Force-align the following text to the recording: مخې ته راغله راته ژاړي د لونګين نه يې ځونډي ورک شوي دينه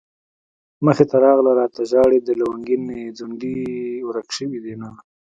مخې 0.85 1.05
ته 1.09 1.17
راغله 1.25 1.51
راته 1.59 1.81
ژاړي 1.91 2.19
د 2.23 2.29
لونګين 2.41 2.81
نه 2.89 2.95
يې 3.01 3.15
ځونډي 3.17 3.55
ورک 4.07 4.27
شوي 4.37 4.59
دينه 4.65 4.87